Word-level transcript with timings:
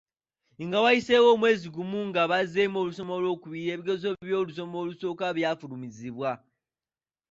Nga 0.65 0.77
wayise 0.83 1.15
omwezi 1.33 1.67
gumu 1.75 1.99
nga 2.09 2.21
bazzeemu 2.31 2.77
olusoma 2.83 3.11
olw’okubiri 3.17 3.67
ebigezo 3.73 4.09
by’olusoma 4.25 4.75
olusooka 4.83 5.25
byafulumizibwa. 5.37 6.31